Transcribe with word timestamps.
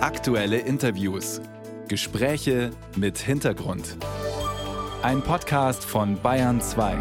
Aktuelle 0.00 0.58
Interviews. 0.58 1.40
Gespräche 1.88 2.70
mit 2.94 3.18
Hintergrund. 3.18 3.96
Ein 5.02 5.22
Podcast 5.22 5.84
von 5.84 6.22
Bayern 6.22 6.60
2. 6.60 6.96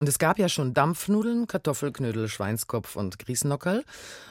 Und 0.00 0.08
es 0.08 0.18
gab 0.18 0.38
ja 0.38 0.50
schon 0.50 0.74
Dampfnudeln, 0.74 1.46
Kartoffelknödel, 1.46 2.28
Schweinskopf 2.28 2.96
und 2.96 3.18
Grießnockerl, 3.18 3.82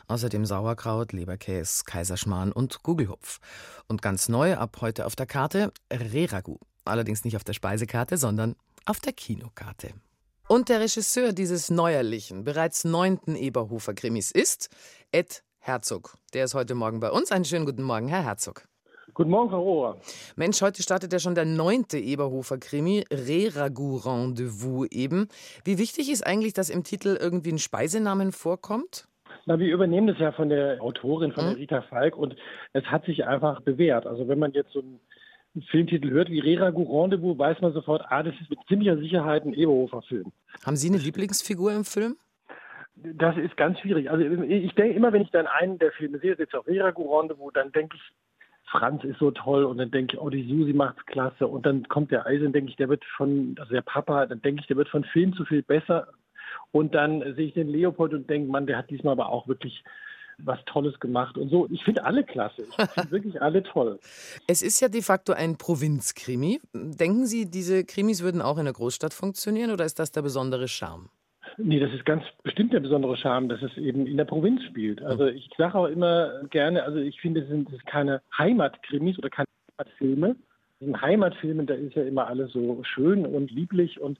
außerdem 0.07 0.45
Sauerkraut, 0.45 1.11
Leberkäse, 1.11 1.85
Kaiserschmarrn 1.85 2.51
und 2.51 2.83
Gugelhupf. 2.83 3.39
Und 3.87 4.03
ganz 4.03 4.29
neu 4.29 4.55
ab 4.55 4.77
heute 4.79 5.07
auf 5.07 5.15
der 5.15 5.25
Karte 5.25 5.73
Reragu. 5.91 6.57
Allerdings 6.85 7.23
nicht 7.23 7.35
auf 7.35 7.43
der 7.43 7.53
Speisekarte, 7.53 8.15
sondern 8.17 8.55
auf 8.85 8.99
der 8.99 9.13
Kinokarte. 9.13 9.95
Und 10.47 10.69
der 10.69 10.81
Regisseur 10.81 11.33
dieses 11.33 11.71
neuerlichen, 11.71 12.43
bereits 12.43 12.83
neunten 12.83 13.35
Eberhofer-Krimis 13.35 14.29
ist 14.29 14.69
Ed 15.11 15.43
Herzog. 15.69 16.15
Der 16.33 16.45
ist 16.45 16.55
heute 16.55 16.73
Morgen 16.73 16.99
bei 16.99 17.11
uns. 17.11 17.31
Einen 17.31 17.45
schönen 17.45 17.65
guten 17.65 17.83
Morgen, 17.83 18.07
Herr 18.07 18.23
Herzog. 18.23 18.63
Guten 19.13 19.29
Morgen, 19.29 19.49
Frau 19.49 19.61
Rohrer. 19.61 19.97
Mensch, 20.35 20.61
heute 20.61 20.81
startet 20.81 21.13
ja 21.13 21.19
schon 21.19 21.35
der 21.35 21.45
neunte 21.45 21.97
Eberhofer-Krimi, 21.99 23.05
Re-Ragout 23.11 23.97
Rendezvous 24.05 24.87
eben. 24.91 25.27
Wie 25.63 25.77
wichtig 25.77 26.09
ist 26.11 26.25
eigentlich, 26.25 26.53
dass 26.53 26.69
im 26.69 26.83
Titel 26.83 27.17
irgendwie 27.19 27.51
ein 27.51 27.59
Speisenamen 27.59 28.31
vorkommt? 28.31 29.07
Na, 29.45 29.59
wir 29.59 29.71
übernehmen 29.73 30.07
das 30.07 30.17
ja 30.19 30.31
von 30.31 30.49
der 30.49 30.81
Autorin, 30.81 31.33
von 31.33 31.43
Mhm. 31.45 31.49
der 31.49 31.57
Rita 31.57 31.81
Falk 31.83 32.15
und 32.17 32.35
es 32.73 32.83
hat 32.85 33.05
sich 33.05 33.25
einfach 33.25 33.61
bewährt. 33.61 34.05
Also 34.07 34.27
wenn 34.27 34.39
man 34.39 34.51
jetzt 34.53 34.71
so 34.73 34.79
einen 34.79 34.99
Filmtitel 35.69 36.09
hört 36.11 36.29
wie 36.29 36.39
Re-Ragout 36.39 36.89
Rendezvous, 37.03 37.37
weiß 37.37 37.61
man 37.61 37.73
sofort, 37.73 38.03
ah, 38.09 38.23
das 38.23 38.33
ist 38.41 38.49
mit 38.49 38.59
ziemlicher 38.67 38.97
Sicherheit 38.97 39.43
ein 39.45 39.53
Eberhofer-Film. 39.53 40.31
Haben 40.65 40.75
Sie 40.77 40.87
eine 40.89 40.97
Lieblingsfigur 40.97 41.73
im 41.73 41.83
Film? 41.85 42.15
Das 43.03 43.37
ist 43.37 43.55
ganz 43.55 43.79
schwierig. 43.79 44.09
Also 44.09 44.23
ich 44.23 44.73
denke 44.75 44.95
immer, 44.95 45.13
wenn 45.13 45.21
ich 45.21 45.31
dann 45.31 45.47
einen 45.47 45.79
der 45.79 45.91
Filme 45.91 46.19
sehe, 46.19 46.35
jetzt 46.37 46.55
auch 46.55 46.67
Re-Ragout 46.67 47.17
Rendezvous, 47.17 47.53
dann 47.53 47.71
denke 47.71 47.95
ich, 47.95 48.01
Franz 48.69 49.03
ist 49.03 49.19
so 49.19 49.31
toll 49.31 49.63
und 49.63 49.77
dann 49.77 49.91
denke 49.91 50.15
ich, 50.15 50.21
oh, 50.21 50.29
die 50.29 50.47
Susi 50.47 50.73
macht's 50.73 51.03
klasse 51.05 51.47
und 51.47 51.65
dann 51.65 51.87
kommt 51.87 52.11
der 52.11 52.25
Eisen, 52.25 52.53
denke 52.53 52.69
ich, 52.69 52.77
der 52.77 52.89
wird 52.89 53.03
von, 53.17 53.55
also 53.59 53.73
der 53.73 53.81
Papa, 53.81 54.25
dann 54.25 54.41
denke 54.41 54.61
ich, 54.61 54.67
der 54.67 54.77
wird 54.77 54.89
von 54.89 55.03
Film 55.05 55.33
zu 55.33 55.45
viel 55.45 55.63
besser 55.63 56.07
und 56.71 56.93
dann 56.93 57.21
sehe 57.35 57.47
ich 57.47 57.53
den 57.53 57.67
Leopold 57.67 58.13
und 58.13 58.29
denke, 58.29 58.51
Mann, 58.51 58.67
der 58.67 58.77
hat 58.77 58.89
diesmal 58.89 59.13
aber 59.13 59.29
auch 59.29 59.47
wirklich 59.47 59.83
was 60.37 60.59
Tolles 60.65 60.99
gemacht 60.99 61.37
und 61.37 61.49
so. 61.49 61.67
Ich 61.69 61.83
finde 61.83 62.05
alle 62.05 62.23
klasse. 62.23 62.63
Ich 62.63 62.89
finde 62.91 63.11
wirklich 63.11 63.41
alle 63.41 63.63
toll. 63.63 63.99
Es 64.47 64.61
ist 64.61 64.79
ja 64.79 64.87
de 64.87 65.01
facto 65.01 65.33
ein 65.33 65.57
Provinzkrimi. 65.57 66.61
Denken 66.73 67.25
Sie, 67.25 67.49
diese 67.49 67.83
Krimis 67.83 68.23
würden 68.23 68.41
auch 68.41 68.57
in 68.57 68.65
der 68.65 68.73
Großstadt 68.73 69.13
funktionieren 69.13 69.71
oder 69.71 69.85
ist 69.85 69.99
das 69.99 70.11
der 70.11 70.21
besondere 70.21 70.67
Charme? 70.67 71.09
Nee, 71.61 71.79
das 71.79 71.91
ist 71.93 72.05
ganz 72.05 72.23
bestimmt 72.43 72.71
der 72.71 72.79
besondere 72.79 73.17
Charme, 73.17 73.49
dass 73.49 73.61
es 73.61 73.75
eben 73.77 74.07
in 74.07 74.15
der 74.15 74.25
Provinz 74.25 74.63
spielt. 74.63 75.01
Also 75.03 75.27
ich 75.27 75.49
sage 75.57 75.75
auch 75.75 75.87
immer 75.87 76.43
gerne, 76.49 76.83
also 76.83 76.99
ich 76.99 77.19
finde, 77.19 77.41
es 77.41 77.49
sind 77.49 77.69
keine 77.85 78.21
Heimatkrimis 78.37 79.17
oder 79.17 79.29
keine 79.29 79.47
Heimatfilme. 79.77 80.35
In 80.79 81.01
Heimatfilmen, 81.01 81.67
da 81.67 81.73
ist 81.73 81.95
ja 81.95 82.03
immer 82.03 82.27
alles 82.27 82.53
so 82.53 82.81
schön 82.83 83.25
und 83.25 83.51
lieblich 83.51 83.99
und, 83.99 84.19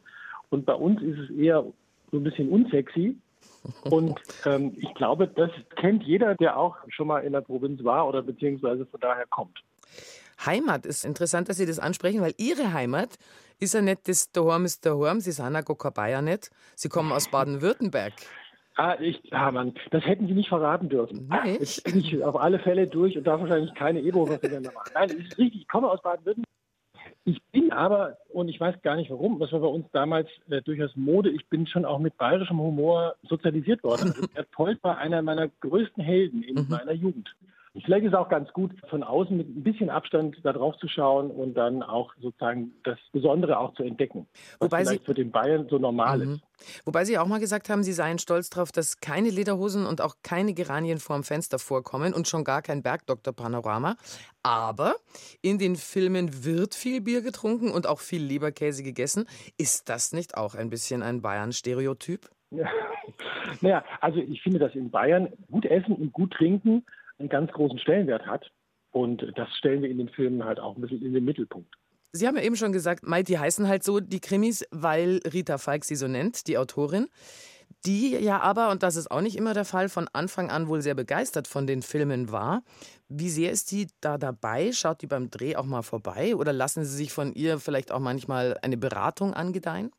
und 0.49 0.65
bei 0.65 0.73
uns 0.73 1.01
ist 1.01 1.17
es 1.17 1.29
eher 1.29 1.63
so 2.11 2.17
ein 2.17 2.23
bisschen 2.23 2.49
unsexy. 2.49 3.17
Und 3.89 4.19
ähm, 4.45 4.73
ich 4.77 4.93
glaube, 4.95 5.27
das 5.27 5.49
kennt 5.75 6.03
jeder, 6.03 6.35
der 6.35 6.57
auch 6.57 6.77
schon 6.89 7.07
mal 7.07 7.19
in 7.19 7.33
der 7.33 7.41
Provinz 7.41 7.83
war 7.83 8.07
oder 8.07 8.21
beziehungsweise 8.21 8.85
von 8.85 8.99
daher 8.99 9.25
kommt. 9.29 9.59
Heimat 10.45 10.85
ist 10.85 11.05
interessant, 11.05 11.49
dass 11.49 11.57
Sie 11.57 11.65
das 11.65 11.79
ansprechen, 11.79 12.21
weil 12.21 12.33
Ihre 12.37 12.73
Heimat 12.73 13.09
ist 13.59 13.73
ja 13.73 13.81
nicht 13.81 14.07
das 14.07 14.31
Daheim 14.31 14.65
ist 14.65 14.85
daheim. 14.85 15.19
Sie 15.19 15.31
sind 15.31 15.53
ja 15.53 15.61
gar 15.61 15.75
kein 15.75 15.93
Bayer 15.93 16.21
nicht. 16.21 16.49
Sie 16.75 16.89
kommen 16.89 17.11
aus 17.11 17.29
Baden-Württemberg. 17.29 18.13
Ah, 18.75 18.95
ich, 19.01 19.21
ah 19.33 19.51
Mann, 19.51 19.73
das 19.91 20.05
hätten 20.05 20.27
Sie 20.27 20.33
nicht 20.33 20.47
verraten 20.47 20.87
dürfen. 20.87 21.29
Nee. 21.29 21.57
Jetzt 21.59 21.83
bin 21.83 21.99
ich 21.99 22.23
auf 22.23 22.37
alle 22.37 22.59
Fälle 22.59 22.87
durch 22.87 23.17
und 23.17 23.25
darf 23.25 23.41
wahrscheinlich 23.41 23.73
keine 23.75 23.99
Eberhofer-Filme 23.99 24.61
mehr 24.61 24.71
machen. 24.71 24.91
Nein, 24.93 25.09
das 25.09 25.17
ist 25.17 25.37
richtig. 25.37 25.63
Ich 25.63 25.67
komme 25.67 25.89
aus 25.89 26.01
Baden-Württemberg. 26.01 26.45
Ich 27.25 27.41
bin 27.51 27.71
aber, 27.73 28.17
und 28.29 28.47
ich 28.47 28.59
weiß 28.59 28.81
gar 28.81 28.95
nicht 28.95 29.11
warum, 29.11 29.39
das 29.39 29.51
war 29.51 29.59
bei 29.59 29.67
uns 29.67 29.85
damals 29.91 30.29
äh, 30.49 30.61
durchaus 30.61 30.95
Mode, 30.95 31.29
ich 31.29 31.47
bin 31.49 31.67
schon 31.67 31.85
auch 31.85 31.99
mit 31.99 32.17
bayerischem 32.17 32.59
Humor 32.59 33.15
sozialisiert 33.23 33.83
worden. 33.83 34.13
Also 34.15 34.27
Gerd 34.33 34.51
Polt 34.51 34.83
war 34.83 34.97
einer 34.97 35.21
meiner 35.21 35.49
größten 35.59 36.03
Helden 36.03 36.41
in 36.43 36.67
meiner 36.69 36.93
Jugend. 36.93 37.35
Vielleicht 37.85 38.05
ist 38.05 38.13
es 38.13 38.17
auch 38.17 38.29
ganz 38.29 38.51
gut, 38.53 38.71
von 38.89 39.03
außen 39.03 39.35
mit 39.35 39.47
ein 39.47 39.63
bisschen 39.63 39.89
Abstand 39.89 40.37
da 40.43 40.53
drauf 40.53 40.75
zu 40.77 40.87
schauen 40.87 41.31
und 41.31 41.53
dann 41.55 41.83
auch 41.83 42.13
sozusagen 42.19 42.73
das 42.83 42.97
Besondere 43.11 43.59
auch 43.59 43.73
zu 43.75 43.83
entdecken. 43.83 44.27
Was 44.59 44.67
Wobei 44.67 44.83
Sie- 44.83 44.89
vielleicht 44.89 45.05
für 45.05 45.13
den 45.13 45.31
Bayern 45.31 45.67
so 45.69 45.77
normal 45.77 46.21
ist. 46.21 46.27
Mhm. 46.27 46.41
Wobei 46.85 47.05
Sie 47.05 47.17
auch 47.17 47.27
mal 47.27 47.39
gesagt 47.39 47.69
haben, 47.69 47.83
Sie 47.83 47.93
seien 47.93 48.19
stolz 48.19 48.49
darauf, 48.49 48.71
dass 48.71 48.99
keine 48.99 49.29
Lederhosen 49.29 49.85
und 49.85 50.01
auch 50.01 50.15
keine 50.23 50.53
Geranien 50.53 50.97
vorm 50.99 51.23
Fenster 51.23 51.57
vorkommen 51.59 52.13
und 52.13 52.27
schon 52.27 52.43
gar 52.43 52.61
kein 52.61 52.83
Bergdoktor-Panorama. 52.83 53.95
Aber 54.43 54.95
in 55.41 55.57
den 55.57 55.75
Filmen 55.75 56.43
wird 56.43 56.75
viel 56.75 57.01
Bier 57.01 57.21
getrunken 57.21 57.71
und 57.71 57.87
auch 57.87 57.99
viel 57.99 58.21
Leberkäse 58.21 58.83
gegessen. 58.83 59.25
Ist 59.57 59.89
das 59.89 60.11
nicht 60.11 60.35
auch 60.35 60.55
ein 60.55 60.69
bisschen 60.69 61.01
ein 61.03 61.21
Bayern-Stereotyp? 61.21 62.29
Naja, 63.61 63.83
also 63.99 64.19
ich 64.19 64.41
finde, 64.41 64.59
dass 64.59 64.75
in 64.75 64.91
Bayern 64.91 65.29
gut 65.49 65.65
essen 65.65 65.95
und 65.95 66.13
gut 66.13 66.31
trinken 66.33 66.85
einen 67.19 67.29
ganz 67.29 67.51
großen 67.51 67.79
Stellenwert 67.79 68.25
hat. 68.25 68.49
Und 68.91 69.25
das 69.35 69.49
stellen 69.57 69.83
wir 69.83 69.89
in 69.89 69.97
den 69.97 70.09
Filmen 70.09 70.43
halt 70.43 70.59
auch 70.59 70.75
ein 70.75 70.81
bisschen 70.81 71.03
in 71.03 71.13
den 71.13 71.25
Mittelpunkt. 71.25 71.75
Sie 72.11 72.27
haben 72.27 72.37
ja 72.37 72.41
eben 72.41 72.55
schon 72.55 72.71
gesagt, 72.71 73.05
Mai, 73.05 73.21
die 73.21 73.37
heißen 73.37 73.67
halt 73.67 73.83
so, 73.83 73.99
die 73.99 74.19
Krimis, 74.19 74.65
weil 74.71 75.19
Rita 75.31 75.59
Falk 75.59 75.85
sie 75.85 75.95
so 75.95 76.07
nennt, 76.07 76.47
die 76.47 76.57
Autorin. 76.57 77.07
Die 77.85 78.17
ja 78.17 78.39
aber, 78.39 78.71
und 78.71 78.81
das 78.81 78.95
ist 78.95 79.11
auch 79.11 79.21
nicht 79.21 79.37
immer 79.37 79.53
der 79.53 79.63
Fall, 79.63 79.89
von 79.89 80.07
Anfang 80.11 80.49
an 80.49 80.67
wohl 80.67 80.81
sehr 80.81 80.95
begeistert 80.95 81.47
von 81.47 81.67
den 81.67 81.83
Filmen 81.83 82.31
war. 82.31 82.63
Wie 83.09 83.29
sehr 83.29 83.51
ist 83.51 83.71
die 83.71 83.87
da 84.01 84.17
dabei? 84.17 84.71
Schaut 84.71 85.03
die 85.03 85.07
beim 85.07 85.29
Dreh 85.29 85.55
auch 85.55 85.65
mal 85.65 85.83
vorbei? 85.83 86.35
Oder 86.35 86.51
lassen 86.51 86.83
Sie 86.83 86.97
sich 86.97 87.13
von 87.13 87.31
ihr 87.33 87.59
vielleicht 87.59 87.91
auch 87.91 87.99
manchmal 87.99 88.57
eine 88.63 88.77
Beratung 88.77 89.35
angedeihen? 89.35 89.91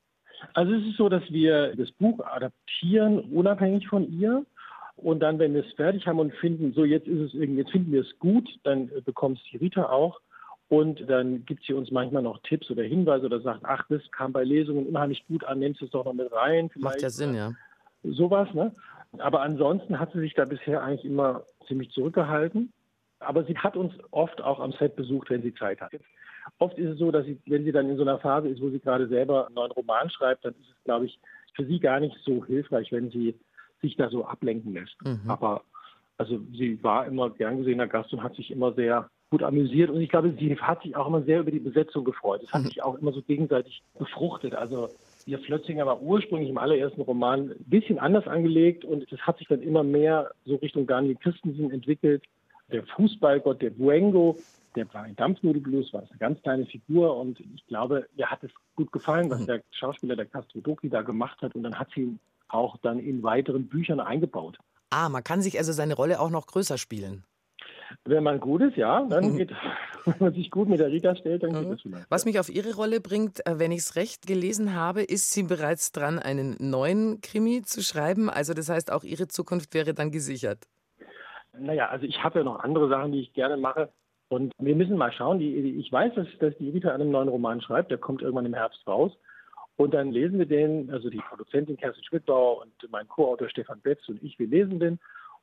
Also 0.54 0.72
es 0.72 0.86
ist 0.86 0.96
so, 0.96 1.08
dass 1.08 1.22
wir 1.30 1.76
das 1.76 1.90
Buch 1.92 2.18
adaptieren, 2.20 3.20
unabhängig 3.32 3.86
von 3.86 4.10
ihr. 4.10 4.44
Und 5.02 5.20
dann, 5.20 5.38
wenn 5.38 5.54
wir 5.54 5.64
es 5.64 5.72
fertig 5.74 6.06
haben 6.06 6.18
und 6.18 6.34
finden, 6.34 6.72
so 6.72 6.84
jetzt 6.84 7.06
ist 7.06 7.20
es 7.20 7.34
irgendwie, 7.34 7.60
jetzt 7.60 7.72
finden 7.72 7.92
wir 7.92 8.02
es 8.02 8.18
gut, 8.18 8.48
dann 8.64 8.90
äh, 8.90 9.00
bekommt 9.00 9.38
es 9.38 9.44
die 9.50 9.56
Rita 9.56 9.88
auch. 9.88 10.20
Und 10.68 11.08
dann 11.10 11.44
gibt 11.46 11.64
sie 11.64 11.72
uns 11.72 11.90
manchmal 11.90 12.22
noch 12.22 12.38
Tipps 12.42 12.70
oder 12.70 12.84
Hinweise 12.84 13.26
oder 13.26 13.40
sagt, 13.40 13.62
ach, 13.64 13.84
das 13.88 14.02
kam 14.12 14.32
bei 14.32 14.44
Lesungen 14.44 14.86
unheimlich 14.86 15.26
gut 15.26 15.42
an, 15.44 15.58
nimmst 15.58 15.82
es 15.82 15.90
doch 15.90 16.04
noch 16.04 16.12
mit 16.12 16.30
rein. 16.32 16.70
Macht 16.76 17.00
vielleicht. 17.00 17.02
ja 17.02 17.10
Sinn, 17.10 17.34
ja. 17.34 17.52
sowas. 18.04 18.52
Ne? 18.54 18.72
Aber 19.18 19.42
ansonsten 19.42 19.98
hat 19.98 20.12
sie 20.12 20.20
sich 20.20 20.34
da 20.34 20.44
bisher 20.44 20.82
eigentlich 20.82 21.04
immer 21.04 21.42
ziemlich 21.66 21.90
zurückgehalten. 21.90 22.72
Aber 23.18 23.44
sie 23.44 23.56
hat 23.58 23.76
uns 23.76 23.92
oft 24.12 24.40
auch 24.40 24.60
am 24.60 24.72
Set 24.72 24.96
besucht, 24.96 25.30
wenn 25.30 25.42
sie 25.42 25.54
Zeit 25.54 25.80
hat. 25.80 25.92
Oft 26.58 26.78
ist 26.78 26.90
es 26.90 26.98
so, 26.98 27.10
dass 27.10 27.26
sie, 27.26 27.38
wenn 27.46 27.64
sie 27.64 27.72
dann 27.72 27.90
in 27.90 27.96
so 27.96 28.02
einer 28.02 28.18
Phase 28.18 28.48
ist, 28.48 28.60
wo 28.60 28.70
sie 28.70 28.80
gerade 28.80 29.08
selber 29.08 29.46
einen 29.46 29.56
neuen 29.56 29.72
Roman 29.72 30.08
schreibt, 30.08 30.44
dann 30.44 30.54
ist 30.54 30.70
es, 30.70 30.84
glaube 30.84 31.06
ich, 31.06 31.18
für 31.54 31.66
sie 31.66 31.80
gar 31.80 32.00
nicht 32.00 32.16
so 32.24 32.44
hilfreich, 32.44 32.92
wenn 32.92 33.10
sie 33.10 33.34
sich 33.80 33.96
da 33.96 34.08
so 34.10 34.24
ablenken 34.24 34.74
lässt. 34.74 34.96
Mhm. 35.04 35.28
Aber 35.28 35.62
also 36.18 36.38
sie 36.52 36.82
war 36.82 37.06
immer 37.06 37.30
gern 37.30 37.58
gesehener 37.58 37.86
Gast 37.86 38.12
und 38.12 38.22
hat 38.22 38.34
sich 38.34 38.50
immer 38.50 38.72
sehr 38.74 39.08
gut 39.30 39.42
amüsiert. 39.42 39.90
Und 39.90 40.00
ich 40.00 40.10
glaube, 40.10 40.34
sie 40.38 40.54
hat 40.56 40.82
sich 40.82 40.96
auch 40.96 41.06
immer 41.06 41.22
sehr 41.22 41.40
über 41.40 41.50
die 41.50 41.60
Besetzung 41.60 42.04
gefreut. 42.04 42.42
Es 42.42 42.52
hat 42.52 42.62
sich 42.64 42.82
auch 42.82 42.96
immer 42.96 43.12
so 43.12 43.22
gegenseitig 43.22 43.82
befruchtet. 43.98 44.54
Also 44.54 44.88
ihr 45.24 45.38
Flötzinger 45.38 45.86
war 45.86 46.02
ursprünglich 46.02 46.50
im 46.50 46.58
allerersten 46.58 47.00
Roman 47.00 47.50
ein 47.50 47.64
bisschen 47.66 47.98
anders 47.98 48.26
angelegt 48.26 48.84
und 48.84 49.10
es 49.10 49.20
hat 49.20 49.38
sich 49.38 49.48
dann 49.48 49.62
immer 49.62 49.82
mehr 49.82 50.30
so 50.44 50.56
Richtung 50.56 50.86
Daniel 50.86 51.16
Christensen 51.16 51.70
entwickelt. 51.70 52.24
Der 52.72 52.84
Fußballgott, 52.84 53.62
der 53.62 53.70
Buengo, 53.70 54.36
der 54.76 54.92
war 54.92 55.06
in 55.06 55.16
Dampfnudelblues, 55.16 55.92
war 55.92 56.00
eine 56.00 56.18
ganz 56.18 56.42
kleine 56.42 56.66
Figur 56.66 57.16
und 57.16 57.40
ich 57.40 57.66
glaube, 57.66 58.06
ihr 58.16 58.30
hat 58.30 58.42
es 58.44 58.50
gut 58.76 58.92
gefallen, 58.92 59.30
was 59.30 59.46
der 59.46 59.62
Schauspieler 59.70 60.16
der 60.16 60.26
Castro 60.26 60.60
Doki 60.60 60.88
da 60.88 61.02
gemacht 61.02 61.40
hat 61.42 61.54
und 61.54 61.62
dann 61.62 61.78
hat 61.78 61.88
sie 61.94 62.18
auch 62.52 62.76
dann 62.78 62.98
in 62.98 63.22
weiteren 63.22 63.68
Büchern 63.68 64.00
eingebaut. 64.00 64.58
Ah, 64.90 65.08
man 65.08 65.22
kann 65.22 65.42
sich 65.42 65.58
also 65.58 65.72
seine 65.72 65.94
Rolle 65.94 66.20
auch 66.20 66.30
noch 66.30 66.46
größer 66.46 66.78
spielen. 66.78 67.24
Wenn 68.04 68.22
man 68.22 68.40
gut 68.40 68.62
ist, 68.62 68.76
ja, 68.76 69.04
dann 69.08 69.36
geht, 69.36 69.50
wenn 70.04 70.14
man 70.18 70.34
sich 70.34 70.50
gut 70.50 70.68
mit 70.68 70.80
der 70.80 70.90
Rita 70.90 71.14
stellt, 71.16 71.42
dann 71.42 71.52
geht 71.52 71.70
das 71.70 71.82
vielleicht. 71.82 72.04
Mhm. 72.04 72.06
Was 72.08 72.24
mich 72.24 72.38
auf 72.38 72.48
Ihre 72.48 72.74
Rolle 72.74 73.00
bringt, 73.00 73.44
äh, 73.46 73.58
wenn 73.58 73.72
ich 73.72 73.80
es 73.80 73.96
recht 73.96 74.26
gelesen 74.26 74.74
habe, 74.74 75.02
ist 75.02 75.32
sie 75.32 75.42
bereits 75.42 75.92
dran, 75.92 76.18
einen 76.18 76.56
neuen 76.58 77.20
Krimi 77.20 77.62
zu 77.62 77.82
schreiben. 77.82 78.30
Also 78.30 78.54
das 78.54 78.68
heißt, 78.68 78.92
auch 78.92 79.04
Ihre 79.04 79.28
Zukunft 79.28 79.74
wäre 79.74 79.94
dann 79.94 80.10
gesichert. 80.10 80.66
Naja, 81.58 81.88
also 81.88 82.06
ich 82.06 82.22
habe 82.22 82.38
ja 82.38 82.44
noch 82.44 82.60
andere 82.60 82.88
Sachen, 82.88 83.12
die 83.12 83.20
ich 83.20 83.32
gerne 83.32 83.56
mache. 83.56 83.90
Und 84.28 84.52
wir 84.58 84.76
müssen 84.76 84.96
mal 84.96 85.12
schauen. 85.12 85.40
Die, 85.40 85.60
die, 85.62 85.80
ich 85.80 85.90
weiß, 85.90 86.14
dass, 86.14 86.26
dass 86.38 86.56
die 86.58 86.70
Rita 86.70 86.90
an 86.90 87.00
einem 87.00 87.10
neuen 87.10 87.28
Roman 87.28 87.60
schreibt. 87.60 87.90
Der 87.90 87.98
kommt 87.98 88.22
irgendwann 88.22 88.46
im 88.46 88.54
Herbst 88.54 88.86
raus. 88.86 89.12
Und 89.80 89.94
dann 89.94 90.12
lesen 90.12 90.38
wir 90.38 90.44
den, 90.44 90.90
also 90.90 91.08
die 91.08 91.22
Produzentin 91.26 91.78
Kerstin 91.78 92.04
Schmidbauer 92.04 92.60
und 92.60 92.90
mein 92.90 93.08
Co-Autor 93.08 93.48
Stefan 93.48 93.80
Betz 93.80 94.06
und 94.10 94.22
ich, 94.22 94.38
wir 94.38 94.46
lesen 94.46 94.78
den 94.78 94.98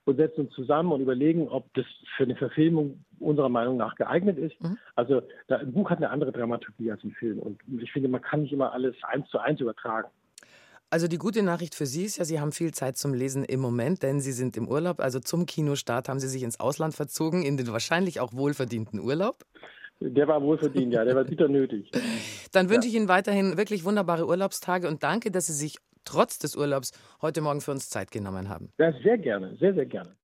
und 0.06 0.18
setzen 0.18 0.42
uns 0.42 0.54
zusammen 0.54 0.92
und 0.92 1.01
überlegen, 1.01 1.48
ob 1.48 1.74
das 1.74 1.88
für 2.16 2.25
eine 2.25 2.36
Verfilmung 2.36 3.04
unserer 3.19 3.50
Meinung 3.50 3.78
nach 3.78 3.95
geeignet 3.95 4.38
ist. 4.38 4.54
Mhm. 4.62 4.78
Also 4.95 5.24
da, 5.48 5.56
ein 5.56 5.72
Buch 5.72 5.89
hat 5.89 5.98
eine 5.98 6.12
andere 6.12 6.31
Dramaturgie 6.31 6.92
als 6.92 7.04
ein 7.04 7.13
Film. 7.13 7.39
Und 7.39 7.60
ich 7.81 7.92
finde, 7.92 8.10
man 8.10 8.22
kann 8.22 8.44
nicht 8.44 8.54
immer 8.54 8.74
alles 8.74 8.95
eins 9.01 9.28
zu 9.30 9.39
eins 9.39 9.60
übertragen. 9.60 10.10
Also 10.92 11.07
die 11.07 11.18
gute 11.18 11.42
Nachricht 11.42 11.74
für 11.74 11.88
Sie 11.88 12.04
ist 12.04 12.18
ja, 12.18 12.24
Sie 12.24 12.40
haben 12.40 12.51
viel 12.51 12.75
Zeit 12.75 12.95
zum 12.95 13.16
Lesen 13.16 13.44
im 13.44 13.60
Moment, 13.60 14.04
denn 14.04 14.19
Sie 14.19 14.33
sind 14.33 14.56
im 14.56 14.68
Urlaub. 14.68 15.00
Also 15.00 15.19
zum 15.19 15.48
Kinostart 15.48 16.10
haben 16.10 16.19
Sie 16.19 16.28
sich 16.28 16.44
ins 16.44 16.60
Ausland 16.60 16.94
verzogen, 16.94 17.42
in 17.42 17.57
den 17.57 17.72
wahrscheinlich 17.72 18.19
auch 18.19 18.33
wohlverdienten 18.33 19.00
Urlaub. 19.00 19.45
Der 20.00 20.28
war 20.28 20.40
wohlverdient, 20.44 20.94
ja, 20.94 21.04
der 21.04 21.16
war 21.16 21.24
bitter 21.24 21.48
nötig. 21.48 21.90
Dann 22.57 22.71
wünsche 22.71 22.88
ja. 22.88 22.89
ich 22.89 22.95
Ihnen 22.95 23.07
weiterhin 23.07 23.56
wirklich 23.56 23.86
wunderbare 23.86 24.25
Urlaubstage 24.25 24.88
und 24.88 25.04
danke, 25.04 25.30
dass 25.30 25.45
Sie 25.45 25.54
sich 25.54 25.77
trotz 26.06 26.39
des 26.39 26.56
Urlaubs 26.56 26.92
heute 27.21 27.42
Morgen 27.42 27.62
für 27.62 27.69
uns 27.69 27.88
Zeit 27.88 28.09
genommen 28.09 28.50
haben. 28.50 28.71
Ja, 28.80 28.92
sehr 29.04 29.19
gerne, 29.19 29.56
sehr, 29.57 29.75
sehr 29.75 29.86
gerne. 29.86 30.15